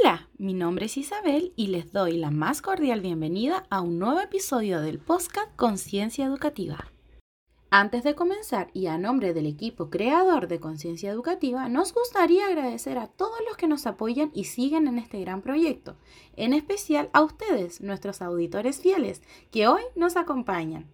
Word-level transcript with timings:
Hola, 0.00 0.30
mi 0.38 0.54
nombre 0.54 0.86
es 0.86 0.96
Isabel 0.96 1.52
y 1.54 1.66
les 1.66 1.92
doy 1.92 2.16
la 2.16 2.30
más 2.30 2.62
cordial 2.62 3.02
bienvenida 3.02 3.66
a 3.68 3.82
un 3.82 3.98
nuevo 3.98 4.20
episodio 4.20 4.80
del 4.80 4.98
podcast 4.98 5.54
Conciencia 5.56 6.24
Educativa. 6.24 6.90
Antes 7.68 8.02
de 8.02 8.14
comenzar 8.14 8.70
y 8.72 8.86
a 8.86 8.96
nombre 8.96 9.34
del 9.34 9.44
equipo 9.44 9.90
creador 9.90 10.48
de 10.48 10.60
Conciencia 10.60 11.10
Educativa, 11.10 11.68
nos 11.68 11.92
gustaría 11.92 12.46
agradecer 12.46 12.96
a 12.96 13.08
todos 13.08 13.38
los 13.46 13.58
que 13.58 13.66
nos 13.66 13.86
apoyan 13.86 14.30
y 14.32 14.44
siguen 14.44 14.88
en 14.88 14.98
este 14.98 15.20
gran 15.20 15.42
proyecto, 15.42 15.98
en 16.36 16.54
especial 16.54 17.10
a 17.12 17.20
ustedes, 17.20 17.82
nuestros 17.82 18.22
auditores 18.22 18.80
fieles, 18.80 19.20
que 19.50 19.68
hoy 19.68 19.82
nos 19.94 20.16
acompañan. 20.16 20.90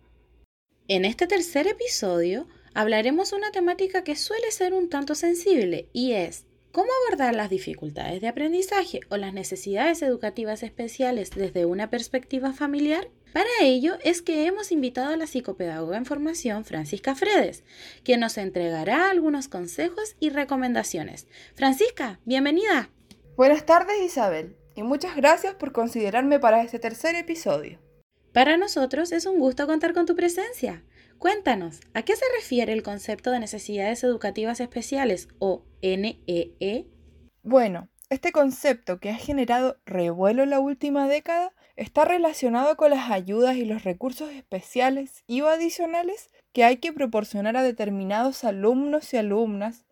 En 0.88 1.05
este 1.05 1.28
tercer 1.28 1.69
episodio 1.69 2.48
hablaremos 2.74 3.33
una 3.33 3.52
temática 3.52 4.02
que 4.02 4.16
suele 4.16 4.50
ser 4.50 4.74
un 4.74 4.88
tanto 4.88 5.14
sensible 5.14 5.88
y 5.92 6.12
es 6.12 6.47
¿Cómo 6.70 6.90
abordar 7.06 7.34
las 7.34 7.48
dificultades 7.48 8.20
de 8.20 8.28
aprendizaje 8.28 9.00
o 9.08 9.16
las 9.16 9.32
necesidades 9.32 10.02
educativas 10.02 10.62
especiales 10.62 11.30
desde 11.30 11.64
una 11.64 11.88
perspectiva 11.88 12.52
familiar? 12.52 13.08
Para 13.32 13.48
ello 13.62 13.96
es 14.04 14.20
que 14.20 14.44
hemos 14.46 14.70
invitado 14.70 15.14
a 15.14 15.16
la 15.16 15.27
psicopedagoga 15.27 15.96
en 15.96 16.04
formación 16.04 16.66
Francisca 16.66 17.14
Fredes, 17.14 17.64
quien 18.04 18.20
nos 18.20 18.36
entregará 18.36 19.08
algunos 19.08 19.48
consejos 19.48 20.14
y 20.20 20.28
recomendaciones. 20.28 21.27
Francisca, 21.54 22.20
bienvenida. 22.27 22.91
Buenas 23.36 23.64
tardes 23.64 24.00
Isabel, 24.02 24.55
y 24.74 24.82
muchas 24.82 25.16
gracias 25.16 25.55
por 25.55 25.72
considerarme 25.72 26.38
para 26.38 26.62
este 26.62 26.78
tercer 26.78 27.14
episodio. 27.14 27.78
Para 28.32 28.58
nosotros 28.58 29.10
es 29.12 29.24
un 29.24 29.38
gusto 29.38 29.66
contar 29.66 29.94
con 29.94 30.05
tu 30.05 30.14
presencia. 30.14 30.84
Cuéntanos, 31.19 31.80
¿a 31.94 32.02
qué 32.02 32.14
se 32.14 32.24
refiere 32.36 32.72
el 32.72 32.84
concepto 32.84 33.33
de 33.33 33.41
necesidades 33.41 34.05
educativas 34.05 34.61
especiales 34.61 35.28
o 35.41 35.64
NEE? 35.83 36.55
E? 36.61 36.86
Bueno, 37.42 37.88
este 38.08 38.30
concepto 38.30 39.00
que 39.00 39.11
ha 39.11 39.16
generado 39.16 39.78
revuelo 39.84 40.44
en 40.44 40.50
la 40.50 40.61
última 40.61 41.08
década 41.08 41.52
está 41.74 42.05
relacionado 42.05 42.77
con 42.77 42.91
las 42.91 43.11
ayudas 43.11 43.56
y 43.56 43.64
los 43.64 43.83
recursos 43.83 44.30
especiales 44.30 45.24
y 45.27 45.41
o 45.41 45.48
adicionales 45.48 46.30
que 46.52 46.62
hay 46.62 46.77
que 46.77 46.92
proporcionar 46.92 47.56
a 47.56 47.62
determinados 47.64 48.44
alumnos 48.44 49.12
y 49.12 49.16
alumnas 49.16 49.86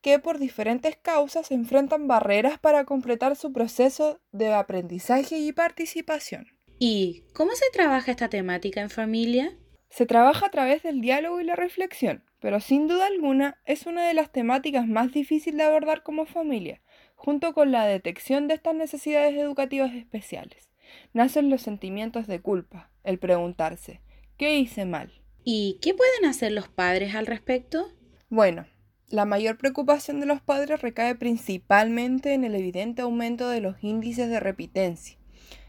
que 0.00 0.18
por 0.18 0.38
diferentes 0.38 0.96
causas 0.96 1.50
enfrentan 1.50 2.08
barreras 2.08 2.58
para 2.58 2.86
completar 2.86 3.36
su 3.36 3.52
proceso 3.52 4.20
de 4.32 4.54
aprendizaje 4.54 5.38
y 5.38 5.52
participación. 5.52 6.46
¿Y 6.78 7.24
cómo 7.34 7.52
se 7.52 7.70
trabaja 7.72 8.10
esta 8.10 8.28
temática 8.28 8.80
en 8.80 8.90
familia? 8.90 9.56
Se 9.92 10.06
trabaja 10.06 10.46
a 10.46 10.50
través 10.50 10.82
del 10.82 11.02
diálogo 11.02 11.38
y 11.38 11.44
la 11.44 11.54
reflexión, 11.54 12.24
pero 12.40 12.60
sin 12.60 12.88
duda 12.88 13.04
alguna 13.04 13.58
es 13.66 13.84
una 13.84 14.08
de 14.08 14.14
las 14.14 14.32
temáticas 14.32 14.88
más 14.88 15.12
difíciles 15.12 15.58
de 15.58 15.64
abordar 15.64 16.02
como 16.02 16.24
familia, 16.24 16.80
junto 17.14 17.52
con 17.52 17.72
la 17.72 17.84
detección 17.84 18.48
de 18.48 18.54
estas 18.54 18.74
necesidades 18.74 19.34
educativas 19.34 19.92
especiales. 19.92 20.70
Nacen 21.12 21.50
los 21.50 21.60
sentimientos 21.60 22.26
de 22.26 22.40
culpa, 22.40 22.90
el 23.04 23.18
preguntarse, 23.18 24.00
¿qué 24.38 24.56
hice 24.56 24.86
mal? 24.86 25.12
¿Y 25.44 25.78
qué 25.82 25.92
pueden 25.92 26.24
hacer 26.24 26.52
los 26.52 26.68
padres 26.68 27.14
al 27.14 27.26
respecto? 27.26 27.92
Bueno, 28.30 28.64
la 29.10 29.26
mayor 29.26 29.58
preocupación 29.58 30.20
de 30.20 30.26
los 30.26 30.40
padres 30.40 30.80
recae 30.80 31.16
principalmente 31.16 32.32
en 32.32 32.44
el 32.44 32.54
evidente 32.54 33.02
aumento 33.02 33.46
de 33.50 33.60
los 33.60 33.84
índices 33.84 34.30
de 34.30 34.40
repitencia 34.40 35.18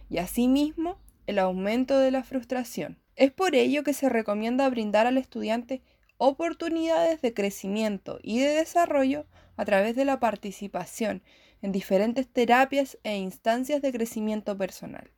y 0.09 0.19
asimismo 0.19 0.97
el 1.27 1.39
aumento 1.39 1.99
de 1.99 2.11
la 2.11 2.23
frustración. 2.23 3.02
Es 3.15 3.31
por 3.31 3.55
ello 3.55 3.83
que 3.83 3.93
se 3.93 4.09
recomienda 4.09 4.69
brindar 4.69 5.07
al 5.07 5.17
estudiante 5.17 5.81
oportunidades 6.17 7.21
de 7.21 7.33
crecimiento 7.33 8.19
y 8.23 8.39
de 8.39 8.49
desarrollo 8.49 9.25
a 9.55 9.65
través 9.65 9.95
de 9.95 10.05
la 10.05 10.19
participación 10.19 11.21
en 11.61 11.71
diferentes 11.71 12.27
terapias 12.27 12.97
e 13.03 13.17
instancias 13.17 13.81
de 13.81 13.91
crecimiento 13.91 14.57
personal, 14.57 15.11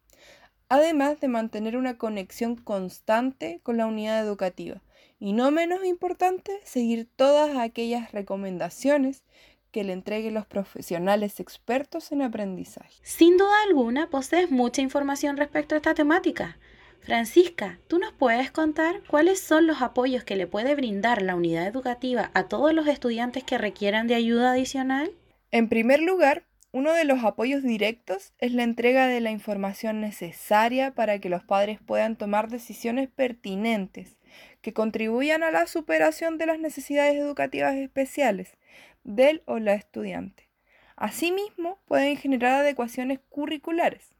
además 0.69 1.19
de 1.19 1.27
mantener 1.27 1.77
una 1.77 1.97
conexión 1.97 2.55
constante 2.55 3.59
con 3.63 3.77
la 3.77 3.87
unidad 3.87 4.19
educativa 4.21 4.81
y 5.19 5.33
no 5.33 5.49
menos 5.51 5.85
importante, 5.85 6.59
seguir 6.63 7.07
todas 7.15 7.57
aquellas 7.57 8.11
recomendaciones 8.11 9.23
que 9.71 9.83
le 9.83 9.93
entreguen 9.93 10.33
los 10.33 10.45
profesionales 10.45 11.39
expertos 11.39 12.11
en 12.11 12.21
aprendizaje. 12.21 12.93
Sin 13.01 13.37
duda 13.37 13.51
alguna, 13.67 14.09
posees 14.09 14.51
mucha 14.51 14.81
información 14.81 15.37
respecto 15.37 15.75
a 15.75 15.79
esta 15.79 15.93
temática. 15.93 16.57
Francisca, 17.05 17.77
¿tú 17.87 17.99
nos 17.99 18.13
puedes 18.13 18.49
contar 18.49 19.03
cuáles 19.07 19.39
son 19.39 19.67
los 19.67 19.83
apoyos 19.83 20.23
que 20.23 20.35
le 20.35 20.47
puede 20.47 20.73
brindar 20.73 21.21
la 21.21 21.35
unidad 21.35 21.67
educativa 21.67 22.31
a 22.33 22.47
todos 22.47 22.73
los 22.73 22.87
estudiantes 22.87 23.43
que 23.43 23.59
requieran 23.59 24.07
de 24.07 24.15
ayuda 24.15 24.53
adicional? 24.53 25.11
En 25.51 25.69
primer 25.69 25.99
lugar, 25.99 26.45
uno 26.71 26.93
de 26.93 27.05
los 27.05 27.23
apoyos 27.23 27.61
directos 27.61 28.33
es 28.39 28.53
la 28.53 28.63
entrega 28.63 29.05
de 29.05 29.21
la 29.21 29.29
información 29.29 30.01
necesaria 30.01 30.95
para 30.95 31.19
que 31.19 31.29
los 31.29 31.43
padres 31.43 31.77
puedan 31.79 32.15
tomar 32.15 32.49
decisiones 32.49 33.07
pertinentes 33.07 34.17
que 34.61 34.73
contribuyan 34.73 35.43
a 35.43 35.51
la 35.51 35.67
superación 35.67 36.39
de 36.39 36.47
las 36.47 36.57
necesidades 36.57 37.17
educativas 37.17 37.75
especiales 37.75 38.57
del 39.03 39.43
o 39.45 39.59
la 39.59 39.75
estudiante. 39.75 40.49
Asimismo, 40.95 41.77
pueden 41.85 42.17
generar 42.17 42.61
adecuaciones 42.61 43.19
curriculares 43.29 44.14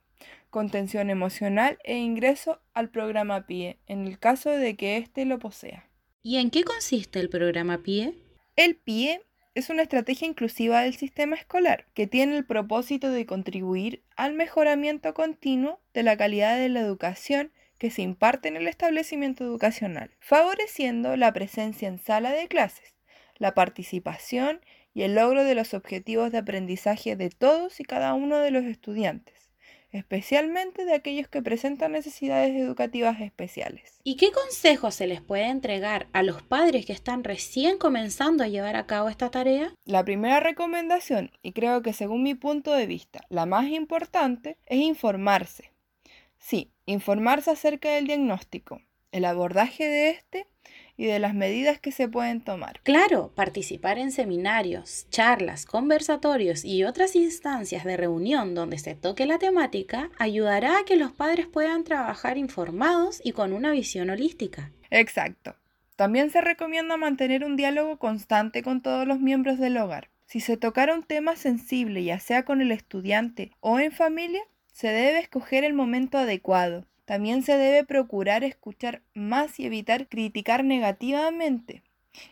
contención 0.49 1.09
emocional 1.09 1.77
e 1.83 1.97
ingreso 1.97 2.61
al 2.73 2.89
programa 2.89 3.45
PIE, 3.45 3.77
en 3.87 4.07
el 4.07 4.19
caso 4.19 4.49
de 4.49 4.77
que 4.77 4.95
éste 4.95 5.25
lo 5.25 5.37
posea. 5.37 5.89
¿Y 6.23 6.37
en 6.37 6.49
qué 6.49 6.63
consiste 6.63 7.19
el 7.19 7.29
programa 7.29 7.83
PIE? 7.83 8.13
El 8.55 8.77
PIE 8.77 9.21
es 9.53 9.69
una 9.69 9.81
estrategia 9.81 10.27
inclusiva 10.27 10.81
del 10.81 10.95
sistema 10.95 11.35
escolar 11.35 11.87
que 11.93 12.07
tiene 12.07 12.37
el 12.37 12.45
propósito 12.45 13.11
de 13.11 13.25
contribuir 13.25 14.03
al 14.15 14.33
mejoramiento 14.33 15.13
continuo 15.13 15.81
de 15.93 16.03
la 16.03 16.15
calidad 16.15 16.57
de 16.57 16.69
la 16.69 16.79
educación 16.79 17.51
que 17.77 17.91
se 17.91 18.01
imparte 18.01 18.47
en 18.47 18.55
el 18.55 18.67
establecimiento 18.69 19.43
educacional, 19.43 20.11
favoreciendo 20.19 21.17
la 21.17 21.33
presencia 21.33 21.89
en 21.89 21.99
sala 21.99 22.31
de 22.31 22.47
clases, 22.47 22.95
la 23.37 23.53
participación 23.53 24.61
y 24.93 25.03
el 25.03 25.15
logro 25.15 25.43
de 25.43 25.55
los 25.55 25.73
objetivos 25.73 26.31
de 26.31 26.37
aprendizaje 26.37 27.17
de 27.17 27.29
todos 27.29 27.81
y 27.81 27.83
cada 27.83 28.13
uno 28.13 28.39
de 28.39 28.51
los 28.51 28.63
estudiantes 28.63 29.44
especialmente 29.95 30.85
de 30.85 30.93
aquellos 30.93 31.27
que 31.27 31.41
presentan 31.41 31.93
necesidades 31.93 32.55
educativas 32.55 33.21
especiales. 33.21 33.99
¿Y 34.03 34.17
qué 34.17 34.31
consejos 34.31 34.93
se 34.95 35.07
les 35.07 35.21
puede 35.21 35.45
entregar 35.45 36.07
a 36.13 36.23
los 36.23 36.41
padres 36.41 36.85
que 36.85 36.93
están 36.93 37.23
recién 37.23 37.77
comenzando 37.77 38.43
a 38.43 38.47
llevar 38.47 38.75
a 38.75 38.85
cabo 38.85 39.09
esta 39.09 39.31
tarea? 39.31 39.73
La 39.85 40.03
primera 40.03 40.39
recomendación, 40.39 41.31
y 41.41 41.53
creo 41.53 41.81
que 41.81 41.93
según 41.93 42.23
mi 42.23 42.35
punto 42.35 42.73
de 42.73 42.87
vista 42.87 43.21
la 43.29 43.45
más 43.45 43.67
importante, 43.69 44.57
es 44.65 44.79
informarse. 44.79 45.71
Sí, 46.37 46.71
informarse 46.85 47.51
acerca 47.51 47.89
del 47.89 48.07
diagnóstico, 48.07 48.81
el 49.15 49.23
abordaje 49.23 49.87
de 49.87 50.09
este 50.09 50.45
y 50.97 51.05
de 51.05 51.19
las 51.19 51.33
medidas 51.33 51.79
que 51.79 51.93
se 51.93 52.09
pueden 52.09 52.41
tomar. 52.41 52.81
Claro, 52.83 53.31
participar 53.33 53.97
en 53.97 54.11
seminarios, 54.11 55.07
charlas, 55.09 55.65
conversatorios 55.65 56.65
y 56.65 56.83
otras 56.83 57.15
instancias 57.15 57.85
de 57.85 57.95
reunión 57.95 58.55
donde 58.55 58.77
se 58.77 58.93
toque 58.93 59.25
la 59.25 59.39
temática 59.39 60.09
ayudará 60.17 60.79
a 60.79 60.83
que 60.83 60.97
los 60.97 61.13
padres 61.13 61.47
puedan 61.47 61.85
trabajar 61.85 62.37
informados 62.37 63.21
y 63.23 63.31
con 63.31 63.53
una 63.53 63.71
visión 63.71 64.09
holística. 64.09 64.71
Exacto. 64.89 65.55
También 65.95 66.29
se 66.29 66.41
recomienda 66.41 66.97
mantener 66.97 67.45
un 67.45 67.55
diálogo 67.55 67.97
constante 67.97 68.63
con 68.63 68.81
todos 68.81 69.07
los 69.07 69.21
miembros 69.21 69.59
del 69.59 69.77
hogar. 69.77 70.09
Si 70.25 70.41
se 70.41 70.57
tocara 70.57 70.93
un 70.93 71.03
tema 71.03 71.37
sensible, 71.37 72.03
ya 72.03 72.19
sea 72.19 72.43
con 72.43 72.59
el 72.59 72.73
estudiante 72.73 73.51
o 73.61 73.79
en 73.79 73.93
familia, 73.93 74.41
se 74.73 74.89
debe 74.89 75.19
escoger 75.19 75.63
el 75.63 75.73
momento 75.73 76.17
adecuado 76.17 76.85
también 77.05 77.43
se 77.43 77.57
debe 77.57 77.83
procurar 77.83 78.43
escuchar 78.43 79.01
más 79.13 79.59
y 79.59 79.65
evitar 79.65 80.07
criticar 80.07 80.63
negativamente. 80.63 81.83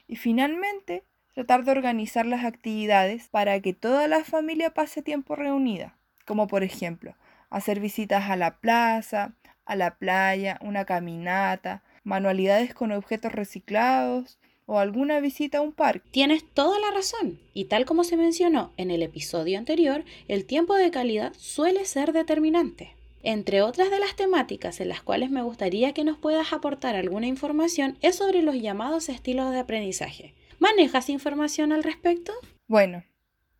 Y 0.07 0.15
finalmente, 0.15 1.03
tratar 1.33 1.63
de 1.63 1.71
organizar 1.71 2.25
las 2.25 2.43
actividades 2.43 3.27
para 3.29 3.59
que 3.59 3.73
toda 3.73 4.07
la 4.07 4.23
familia 4.23 4.71
pase 4.71 5.01
tiempo 5.01 5.35
reunida, 5.35 5.97
como 6.25 6.47
por 6.47 6.63
ejemplo, 6.63 7.15
hacer 7.49 7.79
visitas 7.79 8.29
a 8.29 8.35
la 8.35 8.57
plaza, 8.57 9.33
a 9.65 9.75
la 9.75 9.95
playa, 9.95 10.59
una 10.61 10.85
caminata, 10.85 11.83
manualidades 12.03 12.73
con 12.73 12.91
objetos 12.91 13.31
reciclados 13.31 14.39
o 14.65 14.79
alguna 14.79 15.19
visita 15.19 15.59
a 15.59 15.61
un 15.61 15.73
parque. 15.73 16.09
Tienes 16.11 16.43
toda 16.53 16.79
la 16.79 16.91
razón. 16.91 17.39
Y 17.53 17.65
tal 17.65 17.85
como 17.85 18.03
se 18.03 18.17
mencionó 18.17 18.73
en 18.77 18.91
el 18.91 19.03
episodio 19.03 19.57
anterior, 19.57 20.03
el 20.27 20.45
tiempo 20.45 20.75
de 20.75 20.91
calidad 20.91 21.33
suele 21.37 21.85
ser 21.85 22.13
determinante. 22.13 22.95
Entre 23.25 23.61
otras 23.61 23.89
de 23.89 23.99
las 23.99 24.17
temáticas 24.17 24.81
en 24.81 24.89
las 24.89 25.01
cuales 25.01 25.31
me 25.31 25.41
gustaría 25.41 25.93
que 25.93 26.03
nos 26.03 26.17
puedas 26.17 26.51
aportar 26.51 26.97
alguna 26.97 27.25
información 27.25 27.97
es 28.01 28.17
sobre 28.17 28.41
los 28.41 28.55
llamados 28.55 29.07
estilos 29.07 29.49
de 29.51 29.59
aprendizaje. 29.59 30.35
¿Manejas 30.59 31.07
información 31.07 31.71
al 31.71 31.83
respecto? 31.83 32.33
Bueno, 32.67 33.05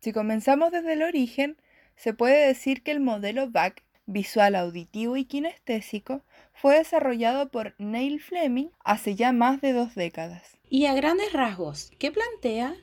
si 0.00 0.12
comenzamos 0.12 0.70
desde 0.70 0.92
el 0.92 1.02
origen, 1.02 1.56
se 1.96 2.12
puede 2.12 2.46
decir 2.46 2.82
que 2.82 2.90
el 2.90 3.00
modelo 3.00 3.50
BAC, 3.50 3.82
visual, 4.04 4.54
auditivo 4.54 5.16
y 5.16 5.24
kinestésico, 5.24 6.22
fue 6.52 6.76
desarrollado 6.76 7.50
por 7.50 7.74
Neil 7.78 8.20
Fleming 8.20 8.68
hace 8.84 9.14
ya 9.14 9.32
más 9.32 9.62
de 9.62 9.72
dos 9.72 9.94
décadas. 9.94 10.58
Y 10.68 10.84
a 10.84 10.94
grandes 10.94 11.32
rasgos, 11.32 11.90
¿qué 11.98 12.12
plantea? 12.12 12.76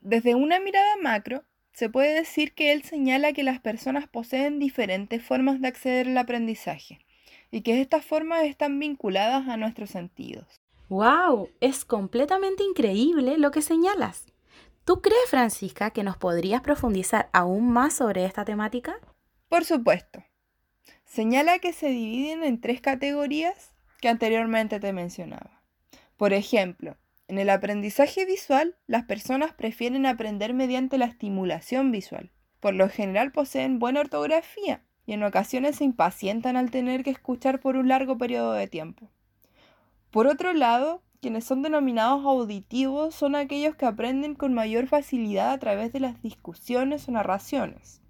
Desde 0.00 0.34
una 0.34 0.58
mirada 0.58 0.96
macro, 1.00 1.44
se 1.74 1.90
puede 1.90 2.14
decir 2.14 2.54
que 2.54 2.72
él 2.72 2.84
señala 2.84 3.32
que 3.32 3.42
las 3.42 3.60
personas 3.60 4.08
poseen 4.08 4.60
diferentes 4.60 5.22
formas 5.22 5.60
de 5.60 5.68
acceder 5.68 6.06
al 6.06 6.16
aprendizaje 6.16 7.00
y 7.50 7.62
que 7.62 7.80
estas 7.80 8.04
formas 8.04 8.44
están 8.44 8.78
vinculadas 8.78 9.48
a 9.48 9.56
nuestros 9.56 9.90
sentidos. 9.90 10.46
¡Wow! 10.88 11.50
Es 11.60 11.84
completamente 11.84 12.62
increíble 12.62 13.38
lo 13.38 13.50
que 13.50 13.60
señalas. 13.60 14.26
¿Tú 14.84 15.00
crees, 15.00 15.28
Francisca, 15.28 15.90
que 15.90 16.04
nos 16.04 16.16
podrías 16.16 16.60
profundizar 16.60 17.28
aún 17.32 17.72
más 17.72 17.94
sobre 17.94 18.24
esta 18.24 18.44
temática? 18.44 18.94
Por 19.48 19.64
supuesto. 19.64 20.22
Señala 21.04 21.58
que 21.58 21.72
se 21.72 21.88
dividen 21.88 22.44
en 22.44 22.60
tres 22.60 22.80
categorías 22.80 23.72
que 24.00 24.08
anteriormente 24.08 24.78
te 24.78 24.92
mencionaba. 24.92 25.62
Por 26.16 26.32
ejemplo, 26.32 26.96
en 27.26 27.38
el 27.38 27.48
aprendizaje 27.48 28.26
visual, 28.26 28.76
las 28.86 29.04
personas 29.04 29.54
prefieren 29.54 30.04
aprender 30.04 30.52
mediante 30.52 30.98
la 30.98 31.06
estimulación 31.06 31.90
visual. 31.90 32.30
Por 32.60 32.74
lo 32.74 32.88
general 32.88 33.32
poseen 33.32 33.78
buena 33.78 34.00
ortografía 34.00 34.84
y 35.06 35.12
en 35.14 35.22
ocasiones 35.22 35.76
se 35.76 35.84
impacientan 35.84 36.56
al 36.56 36.70
tener 36.70 37.02
que 37.02 37.10
escuchar 37.10 37.60
por 37.60 37.76
un 37.76 37.88
largo 37.88 38.18
periodo 38.18 38.52
de 38.52 38.68
tiempo. 38.68 39.10
Por 40.10 40.26
otro 40.26 40.52
lado, 40.52 41.02
quienes 41.20 41.44
son 41.44 41.62
denominados 41.62 42.24
auditivos 42.24 43.14
son 43.14 43.34
aquellos 43.34 43.74
que 43.76 43.86
aprenden 43.86 44.34
con 44.34 44.52
mayor 44.52 44.86
facilidad 44.86 45.52
a 45.52 45.58
través 45.58 45.92
de 45.92 46.00
las 46.00 46.20
discusiones 46.20 47.08
o 47.08 47.12
narraciones. 47.12 48.02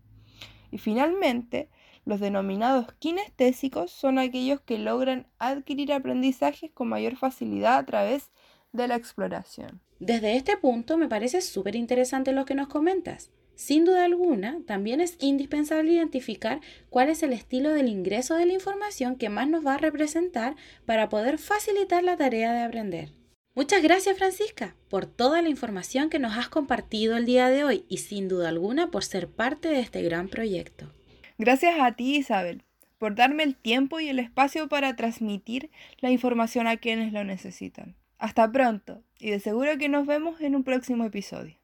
Y 0.72 0.78
finalmente, 0.78 1.70
los 2.04 2.18
denominados 2.18 2.92
kinestésicos 2.98 3.92
son 3.92 4.18
aquellos 4.18 4.60
que 4.60 4.78
logran 4.78 5.28
adquirir 5.38 5.92
aprendizajes 5.92 6.72
con 6.72 6.88
mayor 6.88 7.16
facilidad 7.16 7.78
a 7.78 7.86
través 7.86 8.32
de 8.74 8.88
la 8.88 8.96
exploración. 8.96 9.80
Desde 10.00 10.36
este 10.36 10.56
punto 10.58 10.98
me 10.98 11.08
parece 11.08 11.40
súper 11.40 11.76
interesante 11.76 12.32
lo 12.32 12.44
que 12.44 12.54
nos 12.54 12.68
comentas. 12.68 13.30
Sin 13.54 13.84
duda 13.84 14.04
alguna, 14.04 14.58
también 14.66 15.00
es 15.00 15.16
indispensable 15.20 15.92
identificar 15.92 16.60
cuál 16.90 17.08
es 17.08 17.22
el 17.22 17.32
estilo 17.32 17.70
del 17.70 17.88
ingreso 17.88 18.34
de 18.34 18.46
la 18.46 18.52
información 18.52 19.16
que 19.16 19.28
más 19.28 19.48
nos 19.48 19.64
va 19.64 19.74
a 19.74 19.78
representar 19.78 20.56
para 20.86 21.08
poder 21.08 21.38
facilitar 21.38 22.02
la 22.02 22.16
tarea 22.16 22.52
de 22.52 22.62
aprender. 22.62 23.12
Muchas 23.54 23.82
gracias 23.84 24.18
Francisca 24.18 24.74
por 24.88 25.06
toda 25.06 25.40
la 25.40 25.48
información 25.48 26.10
que 26.10 26.18
nos 26.18 26.36
has 26.36 26.48
compartido 26.48 27.16
el 27.16 27.24
día 27.24 27.48
de 27.48 27.62
hoy 27.62 27.84
y 27.88 27.98
sin 27.98 28.26
duda 28.26 28.48
alguna 28.48 28.90
por 28.90 29.04
ser 29.04 29.28
parte 29.28 29.68
de 29.68 29.78
este 29.78 30.02
gran 30.02 30.28
proyecto. 30.28 30.92
Gracias 31.38 31.76
a 31.78 31.92
ti 31.92 32.16
Isabel 32.16 32.64
por 32.98 33.14
darme 33.14 33.42
el 33.42 33.54
tiempo 33.54 34.00
y 34.00 34.08
el 34.08 34.18
espacio 34.18 34.68
para 34.68 34.96
transmitir 34.96 35.70
la 36.00 36.10
información 36.10 36.66
a 36.66 36.78
quienes 36.78 37.12
lo 37.12 37.22
necesitan. 37.22 37.94
Hasta 38.24 38.50
pronto 38.50 39.02
y 39.18 39.32
de 39.32 39.38
seguro 39.38 39.76
que 39.76 39.90
nos 39.90 40.06
vemos 40.06 40.40
en 40.40 40.56
un 40.56 40.64
próximo 40.64 41.04
episodio. 41.04 41.58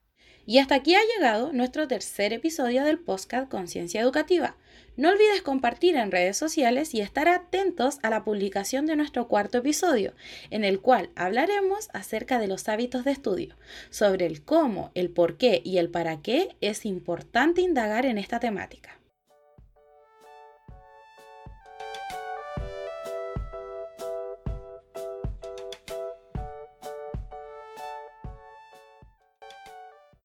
Y 0.44 0.58
hasta 0.58 0.74
aquí 0.74 0.94
ha 0.94 1.00
llegado 1.16 1.54
nuestro 1.54 1.88
tercer 1.88 2.34
episodio 2.34 2.84
del 2.84 2.98
podcast 2.98 3.50
Conciencia 3.50 4.02
Educativa. 4.02 4.58
No 4.94 5.08
olvides 5.08 5.40
compartir 5.40 5.96
en 5.96 6.10
redes 6.10 6.36
sociales 6.36 6.92
y 6.92 7.00
estar 7.00 7.28
atentos 7.28 7.98
a 8.02 8.10
la 8.10 8.24
publicación 8.24 8.84
de 8.84 8.96
nuestro 8.96 9.26
cuarto 9.26 9.56
episodio, 9.56 10.12
en 10.50 10.64
el 10.64 10.82
cual 10.82 11.08
hablaremos 11.16 11.88
acerca 11.94 12.38
de 12.38 12.48
los 12.48 12.68
hábitos 12.68 13.06
de 13.06 13.12
estudio, 13.12 13.56
sobre 13.88 14.26
el 14.26 14.44
cómo, 14.44 14.90
el 14.94 15.08
por 15.08 15.38
qué 15.38 15.62
y 15.64 15.78
el 15.78 15.88
para 15.88 16.20
qué 16.20 16.58
es 16.60 16.84
importante 16.84 17.62
indagar 17.62 18.04
en 18.04 18.18
esta 18.18 18.38
temática. 18.38 18.99